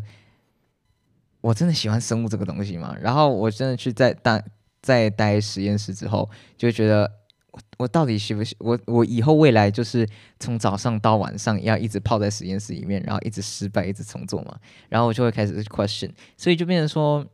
[1.41, 2.95] 我真的喜欢生物这个东西嘛。
[3.01, 4.45] 然后我真的去在待
[4.83, 7.11] 在待实验室之后，就会觉得
[7.83, 14.57] 我我到底喜不喜我我以后未来就是从早上到晚上要一直泡在实验室里面，然后一直失败，一直重做嘛。
[14.89, 17.27] 然后我就会开始 question，所以就变成说，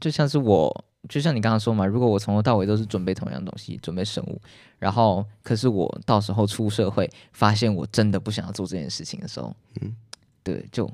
[0.00, 0.84] 就像是我。
[1.08, 4.40] 就像你刚刚说嘛，如果我从头到尾都是准备同样东西，准备生物，
[4.76, 9.94] 然后可是我到时候出社会，发现我真的不想要做这件事情的时候，嗯，
[10.42, 10.90] 对，就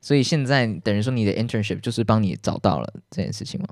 [0.00, 3.68] 所以现在等于说你的 internship 就是帮你找到了这件事情吗？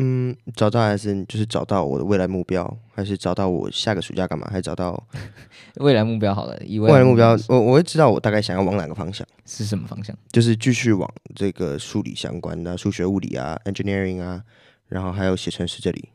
[0.00, 4.46] 嗯，找到还是就是找到我的未来目标，还是找到我下个暑假干嘛？
[4.48, 5.02] 还是找到
[5.76, 6.32] 未来目标？
[6.32, 10.16] 好了，以未来目标，我我会知道我大概想要往哪个方向，是什么方向？
[10.30, 14.44] 就是继续往这个数理相关的数学、物理啊，engineering 啊，
[14.86, 16.08] 然后还有写程式这里。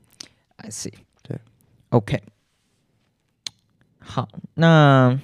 [0.55, 0.93] I see。
[1.21, 1.37] 对
[1.89, 2.23] ，OK。
[3.99, 5.19] 好，那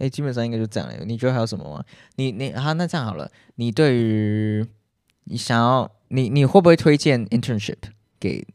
[0.00, 1.04] 哎，基本上应该就这样了。
[1.06, 1.82] 你觉得还有什么吗？
[2.16, 4.66] 你你好，那这样好了，你对于
[5.24, 5.90] 你想要。
[6.14, 7.76] 你你会不会推荐 internship
[8.20, 8.46] 给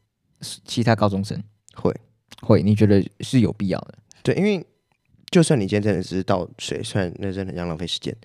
[0.63, 1.43] 其他高中生？
[1.73, 1.93] 会
[2.41, 3.97] 会，你觉得是有必要的？
[4.23, 4.65] 对，因为
[5.29, 8.15] 就算你今天真的只是倒水，虽然那真的很浪费时间，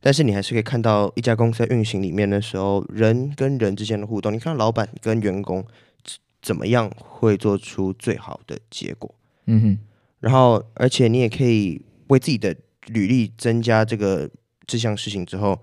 [0.00, 4.32] 但是你还是可以看到一家公司在运行里面的时候，人跟人之间的互动。
[4.32, 5.66] 你看老板跟员工
[6.40, 9.12] 怎么样会做出最好的结果？
[9.46, 9.78] 嗯哼。
[10.20, 12.54] 然后，而且你也可以为自己的
[12.86, 14.30] 履历增加这个
[14.68, 15.58] 这项事情之后，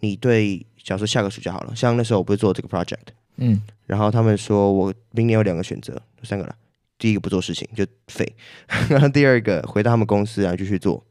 [0.00, 0.66] 你对。
[0.86, 6.54] 假如说下个暑假好了，像那时候我不是做这个 project，嗯，然后他们说我明年有两个选择，三个了。
[6.96, 8.24] 第一个不做事情就废，
[8.88, 11.04] 然后第二个回到他们公司然后继续做，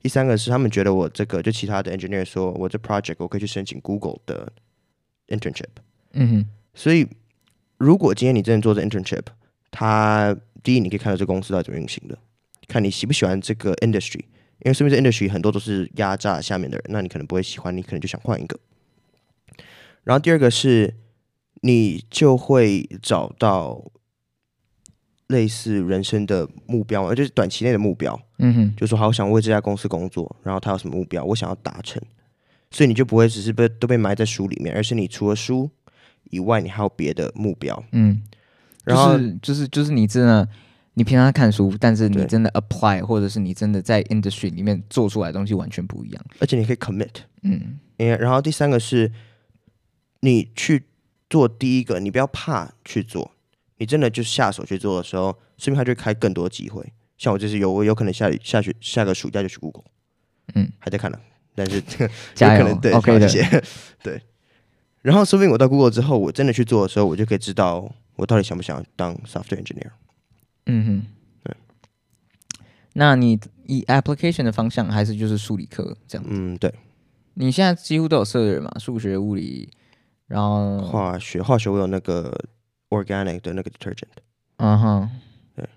[0.00, 4.50] 第三个是他们觉得我这个就其他的 engineer 说我这 project 我可以去申请 Google 的
[5.28, 5.68] internship，
[6.14, 7.06] 嗯哼，所以
[7.76, 9.26] 如果今天你真的做这 internship，
[9.70, 12.16] 他第一你可以看到这公司到底怎么运行的，
[12.66, 14.20] 看你喜不喜欢这个 industry，
[14.60, 18.58] 因为身边这 industry 很多都是压榨下面的人，那你可能不会喜欢，你可能就想换一个。
[20.04, 20.94] 然后第二个是，
[21.60, 23.84] 你就会找到
[25.28, 28.20] 类似人生的目标，而就是短期内的目标。
[28.38, 32.02] 嗯哼，就说好想为这家公司工作，然后他有什么目标，我想要达成，
[32.72, 35.70] 所以你就不会只是被都被埋在书里面，而是你除了书
[36.30, 37.80] 以外，你还有别的目标。
[37.92, 38.20] 嗯，
[38.82, 40.48] 然后就是就是就是你真的，
[40.94, 47.14] 你平常看书，但是你真的 apply，或者是你真的在 industry 里面做出来的东西完全不一样，而且你可以 commit。
[47.42, 49.08] 嗯，然后第三个是。
[50.24, 50.84] 你去
[51.28, 53.32] 做第一个，你不要怕去做，
[53.78, 56.92] 你真的就下手去做的时候，说不定他就会开更多机会。
[57.18, 59.84] 像我就是有，我有可能下下学下个暑假就去 Google，
[60.54, 61.18] 嗯，还在看呢，
[61.54, 61.80] 但是
[62.34, 63.64] 加油可能对，OK 的，
[64.02, 64.22] 对。
[65.02, 69.90] 然后说不定我到 Google 之后，我真的去做的时候，我就可以知道我到底想不想当 software engineer。
[70.66, 71.02] 嗯哼，
[71.42, 71.56] 对。
[72.92, 76.30] 那你以 application 的方向，还是就是数理科这样子？
[76.32, 76.72] 嗯，对。
[77.34, 78.70] 你现在几乎都有涉猎嘛？
[78.78, 79.68] 数学、物理。
[80.32, 82.34] 然后化学，化学我有那个
[82.88, 84.08] organic 的那个 detergent，
[84.56, 85.10] 嗯哼，
[85.54, 85.68] 对，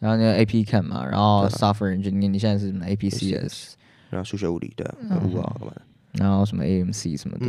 [0.00, 3.72] 然后那个 AP Chem 嘛，然后 software engineer，你现在是什么 APCS，
[4.10, 4.94] 然后数学物理的，
[5.24, 5.82] 物啊干嘛的，
[6.12, 7.46] 然后什么 AMC 什么的，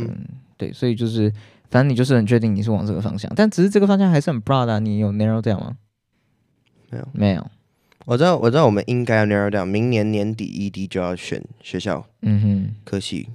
[0.56, 1.30] 对，所以就是
[1.68, 5.76] 反正你就是很确定你是往这个方向，但只是这个方向还是很 broad 啊，你有 narrow down 吗？
[6.88, 7.46] 没有，没有，
[8.06, 13.28] 我知道，我知道我们应该要 narrow down，明年年底 ED 就要选学校，嗯哼，科系，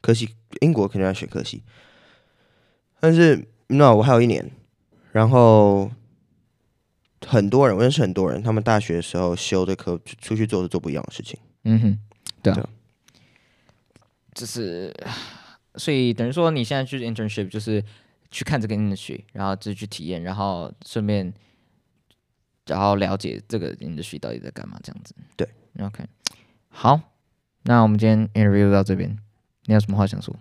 [0.00, 0.28] 科系，
[0.60, 1.64] 英国肯定要选科系。
[3.00, 4.50] 但是，那我还有一年，
[5.12, 5.90] 然后
[7.26, 11.38] 很多人，我认识很多人，他们大学的时候修的课，出去做是做不一样的事情。
[11.64, 11.98] 嗯哼，
[12.42, 12.68] 对啊，
[14.34, 14.94] 就是，
[15.74, 17.84] 所以等于说你现在去 internship 就是
[18.30, 21.32] 去看这个 industry，然后就去体验，然后顺便
[22.66, 25.14] 然后了解这个 industry 到底在干嘛，这样子。
[25.36, 25.48] 对
[25.80, 26.04] ，OK，
[26.68, 27.00] 好，
[27.62, 29.18] 那我们今天 interview 到这边。
[29.64, 30.34] 你有什么话想说？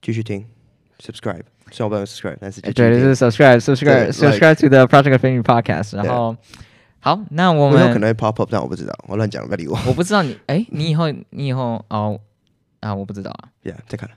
[0.00, 0.46] 继续听
[1.00, 5.96] ，subscribe，虽然我不能 subscribe，但是对，就是 subscribe，subscribe，subscribe to the Project Affinity Podcast。
[5.96, 6.36] 然后，
[7.00, 9.78] 好，那我们有可能会 pop up，但我不知道，我乱讲，不要理我。
[9.86, 12.20] 我不知道你，哎，你以后，你以后，哦，
[12.80, 13.48] 啊，我不知道啊。
[13.64, 14.10] Yeah，再看。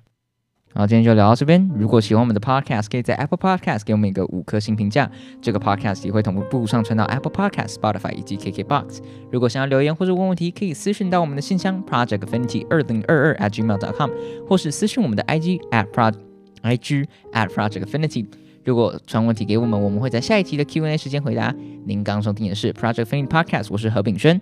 [0.76, 1.70] 好，今天就聊到这边。
[1.78, 5.08] 如果喜欢我们的 Podcast，可以在 Apple Podcast 给我们一个五颗星评价。
[5.40, 8.98] 这个 Podcast 也会同步上传到 Apple Podcast、Spotify 以及 KKBox。
[9.32, 14.10] 如果想要留言或者问问题，可以私讯到我们的信箱 Project Affinity 二零二二 at gmail.com，
[14.50, 16.18] 或是私讯我们的 IG at Project
[16.64, 18.26] IG at Project Affinity。
[18.66, 21.54] 如果传问题给我们，我们会在下一期的 Q&A 时间回答。
[21.86, 24.40] 您刚收听的是 Project Affinity Podcast，我是何炳轩，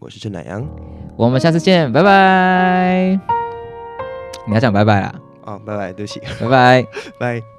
[0.00, 0.66] 我是郑乃阳，
[1.16, 3.20] 我们下次见，拜拜。
[4.46, 5.14] 你要讲拜拜啦。
[5.44, 6.86] 哦，拜拜，对不起，拜拜，
[7.18, 7.51] 拜。